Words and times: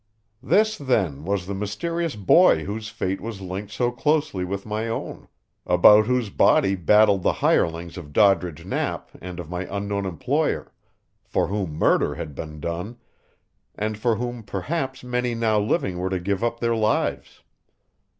This, 0.41 0.79
then, 0.79 1.25
was 1.25 1.45
the 1.45 1.53
mysterious 1.53 2.15
boy 2.15 2.65
whose 2.65 2.89
fate 2.89 3.21
was 3.21 3.39
linked 3.39 3.71
so 3.71 3.91
closely 3.91 4.43
with 4.43 4.65
my 4.65 4.87
own; 4.87 5.27
about 5.63 6.07
whose 6.07 6.31
body 6.31 6.73
battled 6.73 7.21
the 7.21 7.33
hirelings 7.45 7.97
of 7.99 8.11
Doddridge 8.11 8.65
Knapp 8.65 9.11
and 9.21 9.39
of 9.39 9.47
my 9.51 9.67
unknown 9.69 10.07
employer; 10.07 10.73
for 11.23 11.49
whom 11.49 11.75
murder 11.75 12.15
had 12.15 12.33
been 12.33 12.59
done, 12.59 12.97
and 13.75 13.95
for 13.95 14.15
whom 14.15 14.41
perhaps 14.41 15.03
many 15.03 15.35
now 15.35 15.59
living 15.59 15.99
were 15.99 16.09
to 16.09 16.19
give 16.19 16.43
up 16.43 16.59
their 16.61 16.75
lives. 16.75 17.43